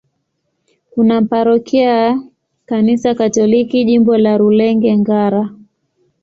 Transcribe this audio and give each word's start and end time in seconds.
Kuna 0.89 1.21
parokia 1.21 1.89
ya 1.89 2.21
Kanisa 2.65 3.15
Katoliki, 3.15 3.85
Jimbo 3.85 4.17
la 4.17 4.37
Rulenge-Ngara. 4.37 5.49